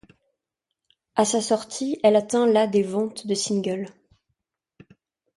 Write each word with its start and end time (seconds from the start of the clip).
À 1.15 1.25
sa 1.25 1.41
sortie, 1.41 1.99
elle 2.01 2.15
atteint 2.15 2.47
la 2.47 2.65
des 2.65 2.81
ventes 2.81 3.27
de 3.27 3.35
singles. 3.35 3.89